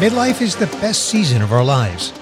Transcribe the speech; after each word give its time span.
Midlife 0.00 0.40
is 0.40 0.56
the 0.56 0.78
best 0.80 1.10
season 1.10 1.42
of 1.42 1.52
our 1.52 1.62
lives, 1.62 2.14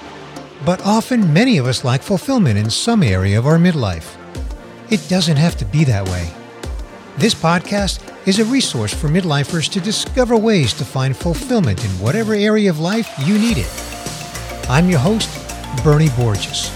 but 0.64 0.84
often 0.84 1.32
many 1.32 1.58
of 1.58 1.66
us 1.68 1.84
lack 1.84 2.02
fulfillment 2.02 2.58
in 2.58 2.68
some 2.68 3.04
area 3.04 3.38
of 3.38 3.46
our 3.46 3.56
midlife. 3.56 4.16
It 4.90 5.08
doesn't 5.08 5.36
have 5.36 5.56
to 5.58 5.64
be 5.64 5.84
that 5.84 6.04
way. 6.08 6.28
This 7.18 7.36
podcast 7.36 8.02
is 8.26 8.40
a 8.40 8.44
resource 8.46 8.92
for 8.92 9.06
midlifers 9.06 9.70
to 9.70 9.80
discover 9.80 10.36
ways 10.36 10.74
to 10.74 10.84
find 10.84 11.16
fulfillment 11.16 11.84
in 11.84 11.90
whatever 12.00 12.34
area 12.34 12.68
of 12.68 12.80
life 12.80 13.08
you 13.20 13.38
need 13.38 13.58
it. 13.58 13.70
I'm 14.68 14.88
your 14.90 14.98
host, 14.98 15.30
Bernie 15.84 16.10
Borges. 16.16 16.72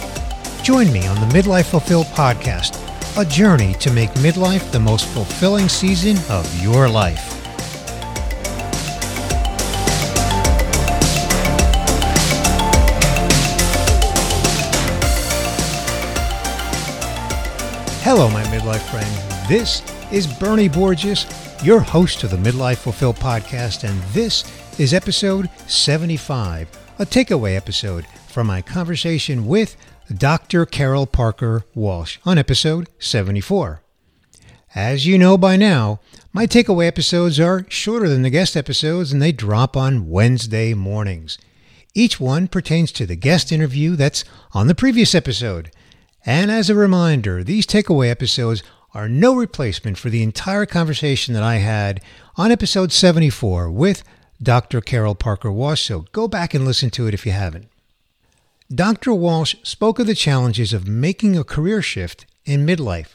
Join 0.62 0.93
me 0.93 1.04
on 1.08 1.16
the 1.16 1.34
Midlife 1.36 1.68
Fulfilled 1.72 2.07
podcast, 2.14 2.79
a 3.21 3.25
journey 3.25 3.75
to 3.80 3.93
make 3.93 4.11
midlife 4.22 4.71
the 4.71 4.79
most 4.79 5.07
fulfilling 5.07 5.68
season 5.68 6.16
of 6.30 6.46
your 6.62 6.89
life. 6.89 7.31
Hello, 18.14 18.29
my 18.29 18.43
midlife 18.43 18.82
friend. 18.90 19.48
This 19.48 19.80
is 20.12 20.26
Bernie 20.26 20.68
Borges, 20.68 21.25
your 21.64 21.80
host 21.80 22.22
of 22.22 22.30
the 22.30 22.36
Midlife 22.36 22.76
Fulfilled 22.76 23.16
podcast, 23.16 23.88
and 23.88 23.98
this 24.12 24.44
is 24.79 24.93
episode 24.93 25.48
75, 25.66 26.68
a 26.98 27.07
takeaway 27.07 27.57
episode 27.57 28.07
from 28.29 28.48
my 28.48 28.61
conversation 28.61 29.46
with 29.46 29.79
Dr. 30.14 30.66
Carol 30.66 31.07
Parker 31.07 31.64
Walsh 31.75 32.19
on 32.27 32.36
episode 32.36 32.86
74. 32.98 33.80
As 34.74 35.06
you 35.06 35.16
know 35.16 35.38
by 35.38 35.56
now, 35.56 35.98
my 36.34 36.47
takeaway 36.47 36.88
episodes 36.88 37.41
are 37.41 37.64
shorter 37.70 38.10
than 38.10 38.20
the 38.20 38.28
guest 38.28 38.58
episodes 38.58 39.10
and 39.10 39.22
they 39.22 39.33
drop 39.33 39.74
on 39.74 40.10
Wednesday 40.10 40.74
mornings. 40.74 41.38
Each 41.94 42.20
one 42.20 42.46
pertains 42.46 42.92
to 42.92 43.06
the 43.06 43.16
guest 43.16 43.50
interview 43.50 43.96
that's 43.96 44.22
on 44.52 44.66
the 44.66 44.74
previous 44.74 45.14
episode. 45.14 45.70
And 46.24 46.50
as 46.50 46.70
a 46.70 46.74
reminder, 46.74 47.42
these 47.42 47.66
takeaway 47.66 48.10
episodes 48.10 48.62
are 48.94 49.08
no 49.08 49.34
replacement 49.34 49.98
for 49.98 50.10
the 50.10 50.22
entire 50.22 50.66
conversation 50.66 51.34
that 51.34 51.42
I 51.42 51.56
had 51.56 52.00
on 52.36 52.52
episode 52.52 52.92
74 52.92 53.70
with 53.70 54.04
Dr. 54.40 54.80
Carol 54.80 55.14
Parker 55.14 55.50
Walsh, 55.50 55.82
so 55.82 56.06
go 56.12 56.28
back 56.28 56.54
and 56.54 56.64
listen 56.64 56.90
to 56.90 57.06
it 57.06 57.14
if 57.14 57.26
you 57.26 57.32
haven't. 57.32 57.68
Dr. 58.72 59.12
Walsh 59.12 59.56
spoke 59.62 59.98
of 59.98 60.06
the 60.06 60.14
challenges 60.14 60.72
of 60.72 60.86
making 60.86 61.36
a 61.36 61.44
career 61.44 61.82
shift 61.82 62.26
in 62.44 62.66
midlife. 62.66 63.14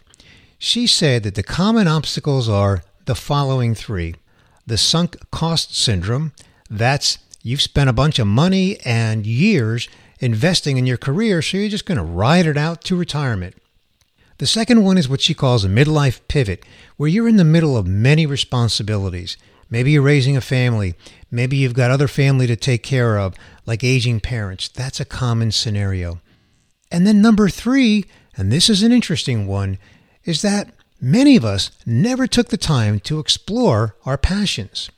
She 0.58 0.88
said 0.88 1.24
that 1.24 1.36
the 1.36 1.44
common 1.44 1.88
obstacles 1.88 2.50
are 2.50 2.84
the 3.06 3.16
following 3.16 3.74
three 3.74 4.16
the 4.66 4.78
sunk 4.78 5.16
cost 5.32 5.76
syndrome, 5.78 6.34
that's 6.70 7.20
you've 7.42 7.62
spent 7.62 7.90
a 7.90 7.94
bunch 7.94 8.20
of 8.20 8.28
money 8.28 8.78
and 8.84 9.26
years 9.26 9.88
investing 10.20 10.78
in 10.78 10.86
your 10.86 10.98
career, 10.98 11.42
so 11.42 11.58
you're 11.58 11.70
just 11.70 11.86
going 11.86 11.98
to 11.98 12.04
ride 12.04 12.46
it 12.46 12.58
out 12.58 12.84
to 12.86 12.96
retirement. 12.96 13.56
The 14.40 14.48
second 14.48 14.84
one 14.84 14.98
is 14.98 15.10
what 15.10 15.22
she 15.22 15.34
calls 15.34 15.66
a 15.66 15.70
midlife 15.70 16.20
pivot, 16.28 16.64
where 16.96 17.10
you're 17.10 17.28
in 17.28 17.38
the 17.38 17.44
middle 17.44 17.76
of 17.76 17.88
many 17.88 18.26
responsibilities. 18.26 19.38
Maybe 19.70 19.92
you're 19.92 20.02
raising 20.02 20.38
a 20.38 20.42
family. 20.42 20.96
Maybe 21.32 21.58
you've 21.58 21.74
got 21.74 21.92
other 21.92 22.08
family 22.08 22.48
to 22.48 22.56
take 22.56 22.84
care 22.84 23.18
of, 23.18 23.36
like 23.66 23.84
aging 23.84 24.20
parents. 24.20 24.68
That's 24.68 25.00
a 25.00 25.06
common 25.06 25.52
scenario. 25.52 26.22
And 26.92 27.06
then 27.06 27.22
number 27.22 27.50
three, 27.50 28.06
and 28.36 28.52
this 28.52 28.70
is 28.70 28.84
an 28.84 28.92
interesting 28.92 29.48
one, 29.48 29.78
is 30.24 30.42
that 30.42 30.72
many 31.02 31.36
of 31.36 31.44
us 31.44 31.72
never 31.86 32.28
took 32.28 32.50
the 32.50 32.58
time 32.58 33.00
to 33.02 33.20
explore 33.20 33.96
our 34.06 34.18
passions. 34.18 34.90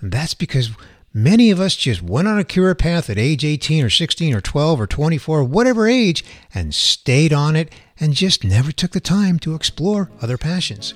And 0.00 0.12
that's 0.12 0.34
because 0.34 0.70
Many 1.12 1.50
of 1.50 1.58
us 1.58 1.74
just 1.74 2.02
went 2.02 2.28
on 2.28 2.38
a 2.38 2.44
career 2.44 2.76
path 2.76 3.10
at 3.10 3.18
age 3.18 3.44
18 3.44 3.84
or 3.84 3.90
16 3.90 4.32
or 4.32 4.40
12 4.40 4.80
or 4.80 4.86
24, 4.86 5.42
whatever 5.42 5.88
age, 5.88 6.24
and 6.54 6.72
stayed 6.72 7.32
on 7.32 7.56
it 7.56 7.72
and 7.98 8.14
just 8.14 8.44
never 8.44 8.70
took 8.70 8.92
the 8.92 9.00
time 9.00 9.40
to 9.40 9.56
explore 9.56 10.08
other 10.22 10.38
passions. 10.38 10.94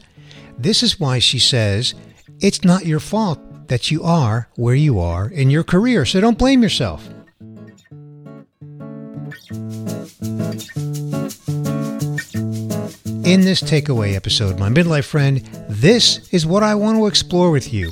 This 0.56 0.84
is 0.84 1.00
why 1.00 1.19
she 1.19 1.41
says 1.41 1.94
it's 2.39 2.62
not 2.62 2.87
your 2.87 3.00
fault 3.00 3.41
that 3.66 3.91
you 3.91 4.05
are 4.05 4.49
where 4.55 4.77
you 4.77 5.00
are 5.00 5.28
in 5.28 5.50
your 5.50 5.65
career, 5.65 6.05
so 6.05 6.21
don't 6.21 6.39
blame 6.39 6.62
yourself. 6.62 7.09
In 13.25 13.41
this 13.41 13.62
takeaway 13.62 14.15
episode, 14.15 14.60
my 14.60 14.69
midlife 14.69 15.06
friend, 15.06 15.39
this 15.69 16.28
is 16.33 16.47
what 16.47 16.62
I 16.62 16.77
want 16.77 16.99
to 16.99 17.09
explore 17.09 17.50
with 17.50 17.72
you. 17.75 17.91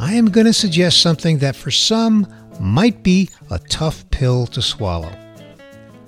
I 0.00 0.14
am 0.14 0.30
going 0.30 0.46
to 0.46 0.54
suggest 0.54 1.02
something 1.02 1.38
that 1.38 1.54
for 1.54 1.70
some 1.70 2.26
might 2.58 3.02
be 3.02 3.28
a 3.50 3.58
tough 3.58 4.10
pill 4.10 4.46
to 4.46 4.62
swallow. 4.62 5.12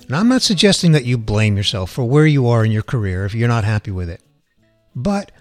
And 0.07 0.15
I'm 0.15 0.27
not 0.27 0.41
suggesting 0.41 0.93
that 0.93 1.05
you 1.05 1.15
blame 1.15 1.55
yourself 1.55 1.91
for 1.91 2.03
where 2.03 2.25
you 2.25 2.47
are 2.47 2.65
in 2.65 2.71
your 2.71 2.81
career 2.81 3.23
if 3.23 3.35
you're 3.35 3.47
not 3.47 3.65
happy 3.65 3.91
with 3.91 4.09
it. 4.09 4.21
But 4.95 5.31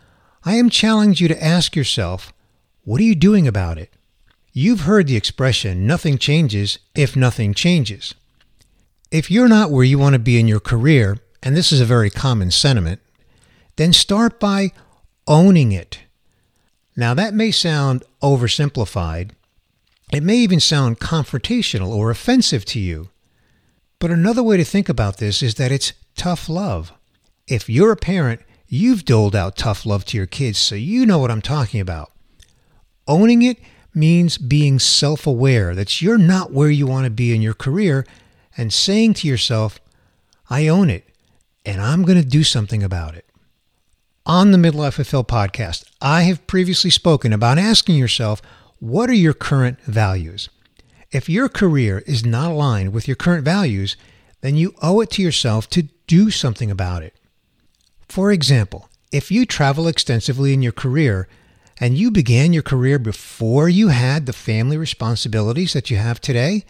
I 0.44 0.56
am 0.56 0.68
challenging 0.68 1.24
you 1.24 1.34
to 1.34 1.42
ask 1.42 1.74
yourself, 1.74 2.34
what 2.84 3.00
are 3.00 3.04
you 3.04 3.14
doing 3.14 3.48
about 3.48 3.78
it? 3.78 3.90
You've 4.52 4.82
heard 4.82 5.06
the 5.06 5.16
expression, 5.16 5.86
nothing 5.86 6.18
changes 6.18 6.78
if 6.94 7.16
nothing 7.16 7.54
changes. 7.54 8.14
If 9.10 9.30
you're 9.30 9.48
not 9.48 9.70
where 9.70 9.82
you 9.82 9.98
want 9.98 10.12
to 10.12 10.18
be 10.18 10.38
in 10.38 10.46
your 10.46 10.60
career, 10.60 11.16
and 11.42 11.56
this 11.56 11.72
is 11.72 11.80
a 11.80 11.86
very 11.86 12.10
common 12.10 12.50
sentiment, 12.50 13.00
then 13.76 13.94
start 13.94 14.38
by 14.38 14.72
owning 15.26 15.72
it. 15.72 16.00
Now, 16.96 17.14
that 17.14 17.34
may 17.34 17.50
sound 17.50 18.04
oversimplified. 18.22 19.30
It 20.12 20.22
may 20.22 20.36
even 20.36 20.60
sound 20.60 21.00
confrontational 21.00 21.88
or 21.88 22.10
offensive 22.10 22.64
to 22.66 22.78
you. 22.78 23.08
But 23.98 24.10
another 24.10 24.42
way 24.42 24.56
to 24.56 24.64
think 24.64 24.88
about 24.88 25.16
this 25.16 25.42
is 25.42 25.54
that 25.54 25.72
it's 25.72 25.94
tough 26.16 26.48
love. 26.48 26.92
If 27.46 27.68
you're 27.68 27.92
a 27.92 27.96
parent, 27.96 28.42
you've 28.68 29.04
doled 29.04 29.34
out 29.34 29.56
tough 29.56 29.86
love 29.86 30.04
to 30.06 30.16
your 30.16 30.26
kids, 30.26 30.58
so 30.58 30.74
you 30.74 31.06
know 31.06 31.18
what 31.18 31.30
I'm 31.30 31.42
talking 31.42 31.80
about. 31.80 32.12
Owning 33.08 33.42
it 33.42 33.58
means 33.94 34.38
being 34.38 34.78
self 34.78 35.26
aware 35.26 35.74
that 35.74 36.02
you're 36.02 36.18
not 36.18 36.52
where 36.52 36.70
you 36.70 36.86
want 36.86 37.04
to 37.04 37.10
be 37.10 37.34
in 37.34 37.42
your 37.42 37.54
career 37.54 38.06
and 38.56 38.72
saying 38.72 39.14
to 39.14 39.28
yourself, 39.28 39.80
I 40.50 40.68
own 40.68 40.90
it 40.90 41.08
and 41.64 41.80
I'm 41.80 42.02
going 42.02 42.20
to 42.20 42.26
do 42.26 42.44
something 42.44 42.82
about 42.82 43.14
it. 43.14 43.26
On 44.24 44.52
the 44.52 44.58
Midlife 44.58 44.92
Fulfilled 44.94 45.26
podcast, 45.26 45.82
I 46.00 46.22
have 46.22 46.46
previously 46.46 46.90
spoken 46.90 47.32
about 47.32 47.58
asking 47.58 47.96
yourself, 47.96 48.40
what 48.78 49.10
are 49.10 49.14
your 49.14 49.34
current 49.34 49.80
values? 49.80 50.48
If 51.10 51.28
your 51.28 51.48
career 51.48 52.04
is 52.06 52.24
not 52.24 52.52
aligned 52.52 52.92
with 52.92 53.08
your 53.08 53.16
current 53.16 53.44
values, 53.44 53.96
then 54.40 54.54
you 54.54 54.76
owe 54.80 55.00
it 55.00 55.10
to 55.10 55.22
yourself 55.22 55.68
to 55.70 55.88
do 56.06 56.30
something 56.30 56.70
about 56.70 57.02
it. 57.02 57.16
For 58.08 58.30
example, 58.30 58.88
if 59.10 59.32
you 59.32 59.44
travel 59.44 59.88
extensively 59.88 60.54
in 60.54 60.62
your 60.62 60.70
career 60.70 61.26
and 61.80 61.98
you 61.98 62.12
began 62.12 62.52
your 62.52 62.62
career 62.62 63.00
before 63.00 63.68
you 63.68 63.88
had 63.88 64.26
the 64.26 64.32
family 64.32 64.76
responsibilities 64.76 65.72
that 65.72 65.90
you 65.90 65.96
have 65.96 66.20
today, 66.20 66.64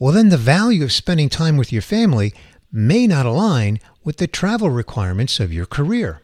well, 0.00 0.12
then 0.12 0.30
the 0.30 0.36
value 0.36 0.82
of 0.82 0.90
spending 0.90 1.28
time 1.28 1.56
with 1.56 1.72
your 1.72 1.82
family 1.82 2.34
may 2.72 3.06
not 3.06 3.24
align 3.24 3.78
with 4.02 4.16
the 4.16 4.26
travel 4.26 4.68
requirements 4.68 5.38
of 5.38 5.52
your 5.52 5.66
career. 5.66 6.22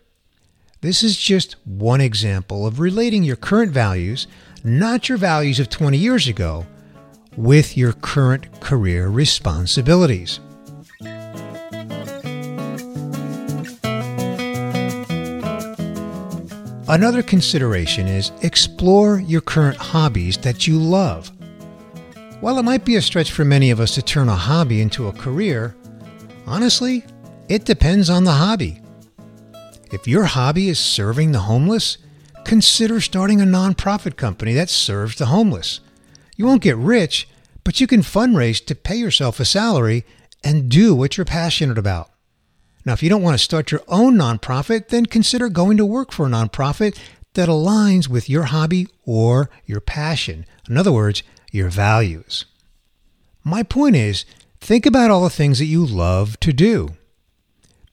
This 0.84 1.03
is 1.03 1.17
just 1.17 1.56
one 1.65 2.03
example 2.03 2.67
of 2.67 2.78
relating 2.78 3.22
your 3.22 3.37
current 3.37 3.72
values, 3.72 4.27
not 4.62 5.09
your 5.09 5.17
values 5.17 5.59
of 5.59 5.71
20 5.71 5.97
years 5.97 6.28
ago, 6.28 6.67
with 7.39 7.75
your 7.75 7.95
current 7.95 8.61
career 8.61 9.09
responsibilities. 9.09 10.41
Another 16.87 17.23
consideration 17.23 18.06
is 18.06 18.31
explore 18.43 19.20
your 19.20 19.41
current 19.41 19.79
hobbies 19.79 20.37
that 20.37 20.67
you 20.67 20.79
love. 20.79 21.32
While 22.41 22.59
it 22.59 22.62
might 22.62 22.85
be 22.85 22.97
a 22.97 23.00
stretch 23.00 23.32
for 23.32 23.47
many 23.47 23.70
of 23.70 23.81
us 23.81 23.94
to 23.94 24.03
turn 24.03 24.29
a 24.29 24.37
hobby 24.37 24.82
into 24.82 25.09
a 25.09 25.14
career, 25.14 25.75
honestly, 26.47 27.06
it 27.49 27.64
depends 27.64 28.11
on 28.11 28.25
the 28.25 28.32
hobby. 28.32 28.82
If 29.94 30.08
your 30.08 30.25
hobby 30.25 30.69
is 30.69 30.81
serving 30.81 31.31
the 31.31 31.46
homeless, 31.46 31.99
consider 32.44 33.00
starting 33.00 33.41
a 33.41 33.44
nonprofit 33.44 34.17
company 34.17 34.52
that 34.55 34.69
serves 34.69 35.14
the 35.14 35.26
homeless. 35.26 35.79
You 36.35 36.46
won't 36.46 36.62
get 36.62 36.76
rich, 36.76 37.29
but 37.62 37.81
you 37.81 37.87
can 37.87 38.00
fundraise 38.00 38.62
to 38.67 38.75
pay 38.75 38.96
yourself 38.96 39.38
a 39.38 39.44
salary 39.44 40.05
and 40.43 40.69
do 40.69 40.96
what 40.96 41.17
you're 41.17 41.25
passionate 41.25 41.79
about. 41.79 42.11
Now, 42.85 42.93
if 42.93 43.05
you 43.05 43.08
don't 43.08 43.23
want 43.23 43.38
to 43.38 43.44
start 43.44 43.70
your 43.70 43.82
own 43.87 44.17
nonprofit, 44.17 44.88
then 44.88 45.06
consider 45.06 45.49
going 45.49 45.76
to 45.76 45.87
work 45.87 46.11
for 46.11 46.26
a 46.26 46.29
nonprofit 46.29 46.99
that 47.35 47.49
aligns 47.49 48.08
with 48.08 48.29
your 48.29 48.47
hobby 48.47 48.88
or 49.06 49.49
your 49.64 49.81
passion. 49.81 50.44
In 50.69 50.76
other 50.76 50.90
words, 50.90 51.23
your 51.52 51.69
values. 51.69 52.47
My 53.44 53.62
point 53.62 53.94
is, 53.94 54.25
think 54.61 54.87
about 54.87 55.12
all 55.12 55.23
the 55.23 55.31
things 55.31 55.61
that 55.61 55.67
you 55.67 55.87
love 55.87 56.40
to 56.40 56.52
do. 56.52 56.97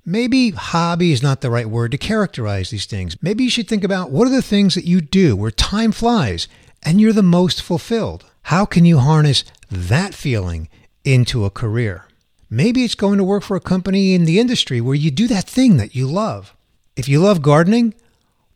Maybe 0.06 0.50
hobby 0.50 1.12
is 1.12 1.22
not 1.22 1.42
the 1.42 1.52
right 1.52 1.70
word 1.70 1.92
to 1.92 1.98
characterize 1.98 2.72
these 2.72 2.88
things. 2.88 3.16
Maybe 3.22 3.44
you 3.44 3.52
should 3.52 3.68
think 3.68 3.84
about 3.84 4.10
what 4.10 4.28
are 4.28 4.32
the 4.32 4.42
things 4.42 4.74
that 4.74 4.86
you 4.86 5.00
do 5.00 5.36
where 5.36 5.52
time 5.52 5.92
flies 5.92 6.48
and 6.82 7.00
you're 7.00 7.14
the 7.14 7.22
most 7.22 7.62
fulfilled. 7.62 8.26
How 8.44 8.66
can 8.66 8.84
you 8.84 8.98
harness 8.98 9.44
that 9.70 10.16
feeling 10.16 10.70
into 11.04 11.46
a 11.46 11.52
career? 11.52 12.06
Maybe 12.50 12.84
it's 12.84 12.96
going 12.96 13.20
to 13.20 13.24
work 13.24 13.44
for 13.44 13.56
a 13.56 13.62
company 13.62 14.16
in 14.16 14.26
the 14.26 14.40
industry 14.40 14.82
where 14.82 14.96
you 14.96 15.12
do 15.12 15.28
that 15.28 15.48
thing 15.48 15.78
that 15.78 15.96
you 15.96 16.08
love. 16.08 16.56
If 16.96 17.08
you 17.08 17.22
love 17.22 17.44
gardening, 17.44 17.94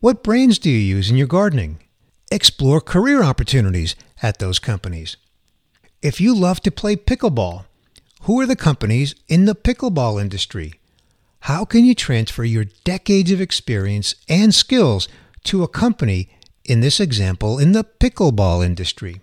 what 0.00 0.24
brands 0.24 0.58
do 0.58 0.68
you 0.68 0.78
use 0.78 1.10
in 1.10 1.16
your 1.16 1.28
gardening? 1.28 1.78
Explore 2.32 2.80
career 2.80 3.22
opportunities 3.22 3.94
at 4.20 4.40
those 4.40 4.58
companies. 4.58 5.16
If 6.02 6.20
you 6.20 6.34
love 6.34 6.60
to 6.62 6.72
play 6.72 6.96
pickleball, 6.96 7.66
who 8.22 8.40
are 8.40 8.46
the 8.46 8.56
companies 8.56 9.14
in 9.28 9.44
the 9.44 9.54
pickleball 9.54 10.20
industry? 10.20 10.74
How 11.46 11.64
can 11.64 11.84
you 11.84 11.94
transfer 11.94 12.42
your 12.42 12.64
decades 12.82 13.30
of 13.30 13.40
experience 13.40 14.16
and 14.28 14.52
skills 14.52 15.06
to 15.44 15.62
a 15.62 15.68
company, 15.68 16.28
in 16.64 16.80
this 16.80 16.98
example, 16.98 17.60
in 17.60 17.70
the 17.70 17.84
pickleball 17.84 18.66
industry? 18.66 19.20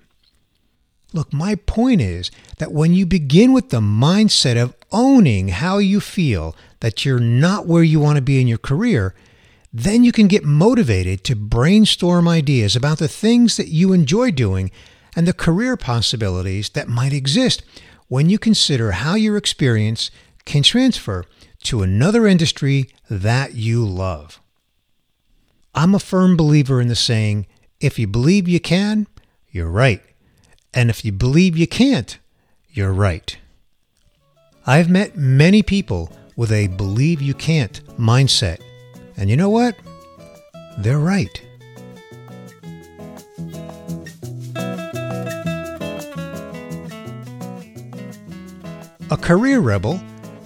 Look, 1.12 1.34
my 1.34 1.56
point 1.56 2.00
is 2.00 2.32
that 2.60 2.72
when 2.72 2.94
you 2.94 3.06
begin 3.06 3.52
with 3.52 3.72
the 3.72 3.82
mindset 3.82 4.56
of 4.56 4.74
owning 4.90 5.50
how 5.50 5.80
you 5.80 6.00
feel 6.00 6.56
that 6.80 7.04
you're 7.04 7.20
not 7.20 7.68
where 7.68 7.84
you 7.84 8.00
want 8.00 8.16
to 8.16 8.22
be 8.22 8.40
in 8.40 8.48
your 8.48 8.58
career, 8.58 9.14
then 9.74 10.06
you 10.06 10.14
can 10.14 10.30
get 10.30 10.46
motivated 10.46 11.26
to 11.26 11.36
brainstorm 11.36 12.30
ideas 12.30 12.74
about 12.74 13.00
the 13.00 13.10
things 13.10 13.58
that 13.58 13.68
you 13.68 13.92
enjoy 13.92 14.32
doing 14.32 14.72
and 15.14 15.28
the 15.28 15.34
career 15.34 15.76
possibilities 15.76 16.70
that 16.70 16.88
might 16.88 17.12
exist 17.12 17.64
when 18.08 18.30
you 18.30 18.40
consider 18.40 18.94
how 18.94 19.16
your 19.16 19.36
experience 19.36 20.10
can 20.46 20.64
transfer 20.64 21.26
to 21.64 21.82
another 21.82 22.28
industry 22.28 22.90
that 23.10 23.56
you 23.56 23.86
love. 23.86 24.40
I'm 25.76 25.96
a 25.96 26.00
firm 26.00 26.38
believer 26.38 26.80
in 26.80 26.88
the 26.88 26.96
saying, 26.96 27.48
if 27.80 27.98
you 27.98 28.08
believe 28.08 28.48
you 28.48 28.60
can, 28.60 29.08
you're 29.50 29.70
right. 29.70 30.02
And 30.74 30.90
if 30.90 31.04
you 31.04 31.12
believe 31.12 31.58
you 31.58 31.68
can't, 31.68 32.18
you're 32.70 32.94
right. 32.94 33.38
I've 34.66 34.90
met 34.90 35.18
many 35.18 35.62
people 35.62 36.12
with 36.36 36.52
a 36.52 36.68
believe 36.68 37.22
you 37.22 37.34
can't 37.34 37.82
mindset. 38.00 38.60
And 39.18 39.30
you 39.30 39.38
know 39.38 39.50
what? 39.50 39.76
They're 40.78 41.00
right. 41.00 41.42
A 49.12 49.18
career 49.18 49.60
rebel, 49.60 50.02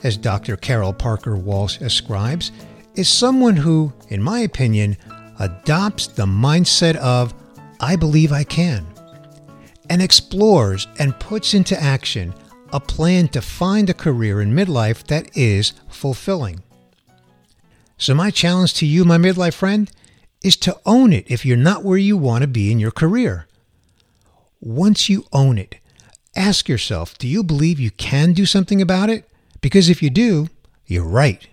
as 0.07 0.15
Dr. 0.15 0.55
Carol 0.55 0.93
Parker 0.93 1.35
Walsh 1.35 1.81
ascribes, 1.81 2.53
is 2.95 3.09
someone 3.09 3.57
who, 3.57 3.91
in 4.07 4.23
my 4.23 4.39
opinion, 4.39 4.95
adopts 5.37 6.07
the 6.07 6.25
mindset 6.25 6.95
of, 6.95 7.33
I 7.81 7.97
believe 7.97 8.31
I 8.31 8.45
can 8.45 8.87
and 9.89 10.01
explores 10.01 10.87
and 10.97 11.19
puts 11.19 11.53
into 11.53 11.81
action 11.81 12.33
a 12.71 12.79
plan 12.79 13.27
to 13.29 13.41
find 13.41 13.89
a 13.89 13.93
career 13.93 14.41
in 14.41 14.53
midlife 14.53 15.05
that 15.07 15.35
is 15.35 15.73
fulfilling. 15.89 16.63
So, 17.97 18.13
my 18.13 18.31
challenge 18.31 18.75
to 18.75 18.85
you, 18.85 19.03
my 19.03 19.17
midlife 19.17 19.55
friend, 19.55 19.91
is 20.41 20.55
to 20.57 20.79
own 20.85 21.11
it 21.11 21.25
if 21.29 21.45
you're 21.45 21.57
not 21.57 21.83
where 21.83 21.97
you 21.97 22.15
want 22.15 22.43
to 22.43 22.47
be 22.47 22.71
in 22.71 22.79
your 22.79 22.91
career. 22.91 23.47
Once 24.61 25.09
you 25.09 25.25
own 25.33 25.57
it, 25.57 25.75
ask 26.35 26.69
yourself 26.69 27.17
do 27.17 27.27
you 27.27 27.43
believe 27.43 27.77
you 27.79 27.91
can 27.91 28.31
do 28.31 28.45
something 28.45 28.81
about 28.81 29.09
it? 29.09 29.29
Because 29.61 29.89
if 29.89 30.01
you 30.01 30.09
do, 30.09 30.49
you're 30.85 31.03
right. 31.03 31.47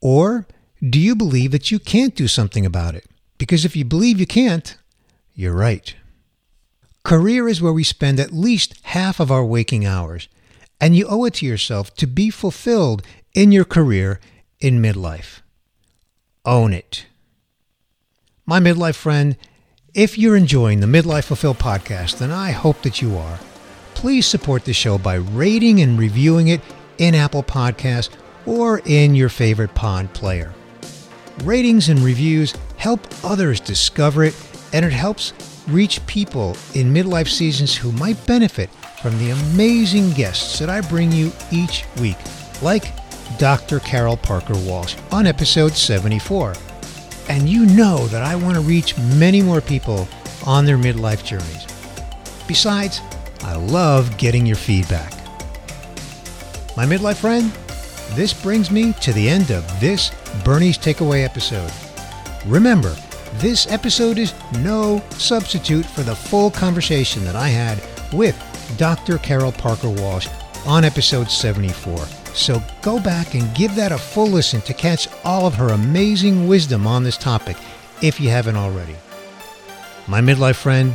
Or 0.00 0.46
do 0.88 0.98
you 0.98 1.14
believe 1.14 1.50
that 1.52 1.70
you 1.70 1.78
can't 1.78 2.14
do 2.14 2.26
something 2.26 2.64
about 2.64 2.94
it? 2.94 3.06
Because 3.38 3.64
if 3.64 3.76
you 3.76 3.84
believe 3.84 4.18
you 4.18 4.26
can't, 4.26 4.76
you're 5.34 5.54
right. 5.54 5.94
Career 7.04 7.48
is 7.48 7.62
where 7.62 7.72
we 7.72 7.84
spend 7.84 8.20
at 8.20 8.32
least 8.32 8.74
half 8.82 9.20
of 9.20 9.30
our 9.30 9.44
waking 9.44 9.86
hours, 9.86 10.28
and 10.80 10.96
you 10.96 11.06
owe 11.08 11.24
it 11.24 11.34
to 11.34 11.46
yourself 11.46 11.94
to 11.94 12.06
be 12.06 12.30
fulfilled 12.30 13.02
in 13.34 13.52
your 13.52 13.64
career 13.64 14.20
in 14.60 14.82
midlife. 14.82 15.40
Own 16.44 16.72
it. 16.72 17.06
My 18.46 18.60
midlife 18.60 18.96
friend, 18.96 19.36
if 19.94 20.18
you're 20.18 20.36
enjoying 20.36 20.80
the 20.80 20.86
Midlife 20.86 21.24
Fulfill 21.24 21.54
podcast, 21.54 22.20
and 22.20 22.32
I 22.32 22.50
hope 22.50 22.82
that 22.82 23.00
you 23.00 23.16
are, 23.16 23.38
please 23.94 24.26
support 24.26 24.64
the 24.64 24.72
show 24.72 24.98
by 24.98 25.14
rating 25.14 25.80
and 25.80 25.98
reviewing 25.98 26.48
it 26.48 26.60
in 27.00 27.14
Apple 27.16 27.42
Podcasts 27.42 28.10
or 28.46 28.80
in 28.84 29.14
your 29.14 29.28
favorite 29.28 29.74
pod 29.74 30.12
player. 30.14 30.54
Ratings 31.42 31.88
and 31.88 31.98
reviews 32.00 32.54
help 32.76 33.00
others 33.24 33.58
discover 33.58 34.24
it, 34.24 34.36
and 34.72 34.84
it 34.84 34.92
helps 34.92 35.32
reach 35.68 36.04
people 36.06 36.50
in 36.74 36.92
midlife 36.92 37.28
seasons 37.28 37.74
who 37.74 37.90
might 37.92 38.24
benefit 38.26 38.70
from 39.02 39.18
the 39.18 39.30
amazing 39.30 40.10
guests 40.12 40.58
that 40.58 40.68
I 40.68 40.82
bring 40.82 41.10
you 41.10 41.32
each 41.50 41.84
week, 42.00 42.18
like 42.60 42.92
Dr. 43.38 43.80
Carol 43.80 44.16
Parker 44.16 44.54
Walsh 44.58 44.96
on 45.10 45.26
episode 45.26 45.72
74. 45.72 46.54
And 47.28 47.48
you 47.48 47.64
know 47.64 48.06
that 48.08 48.22
I 48.22 48.36
want 48.36 48.56
to 48.56 48.60
reach 48.60 48.98
many 48.98 49.40
more 49.40 49.60
people 49.60 50.06
on 50.44 50.64
their 50.66 50.76
midlife 50.76 51.24
journeys. 51.24 51.66
Besides, 52.46 53.00
I 53.42 53.54
love 53.54 54.18
getting 54.18 54.44
your 54.44 54.56
feedback. 54.56 55.19
My 56.76 56.86
midlife 56.86 57.16
friend, 57.16 57.50
this 58.14 58.32
brings 58.32 58.70
me 58.70 58.92
to 59.00 59.12
the 59.12 59.28
end 59.28 59.50
of 59.50 59.64
this 59.80 60.12
Bernie's 60.44 60.78
Takeaway 60.78 61.24
episode. 61.24 61.70
Remember, 62.46 62.94
this 63.34 63.66
episode 63.70 64.18
is 64.18 64.34
no 64.60 65.02
substitute 65.10 65.84
for 65.84 66.02
the 66.02 66.14
full 66.14 66.50
conversation 66.50 67.24
that 67.24 67.34
I 67.34 67.48
had 67.48 67.82
with 68.12 68.36
Dr. 68.78 69.18
Carol 69.18 69.50
Parker 69.50 69.90
Walsh 69.90 70.28
on 70.64 70.84
episode 70.84 71.28
74. 71.28 71.98
So 72.34 72.62
go 72.82 73.00
back 73.00 73.34
and 73.34 73.52
give 73.56 73.74
that 73.74 73.90
a 73.92 73.98
full 73.98 74.28
listen 74.28 74.60
to 74.62 74.72
catch 74.72 75.08
all 75.24 75.46
of 75.46 75.54
her 75.54 75.70
amazing 75.70 76.46
wisdom 76.46 76.86
on 76.86 77.02
this 77.02 77.16
topic 77.16 77.56
if 78.00 78.20
you 78.20 78.30
haven't 78.30 78.56
already. 78.56 78.94
My 80.06 80.20
midlife 80.20 80.56
friend, 80.56 80.94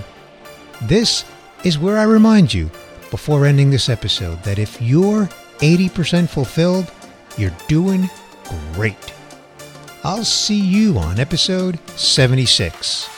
this 0.84 1.26
is 1.66 1.78
where 1.78 1.98
I 1.98 2.04
remind 2.04 2.54
you 2.54 2.72
before 3.12 3.46
ending 3.46 3.70
this 3.72 3.90
episode 3.90 4.42
that 4.44 4.58
if 4.58 4.82
you're 4.82 5.30
80% 5.60 6.30
fulfilled, 6.30 6.92
you're 7.38 7.56
doing 7.68 8.10
great. 8.74 9.14
I'll 10.04 10.24
see 10.24 10.60
you 10.60 10.98
on 10.98 11.20
episode 11.20 11.80
76. 11.98 13.15